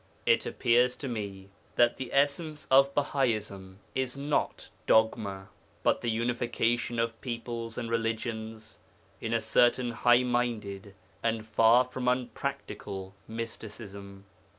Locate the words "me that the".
1.07-2.11